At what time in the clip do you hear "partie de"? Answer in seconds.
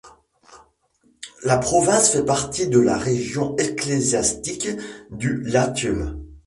2.25-2.79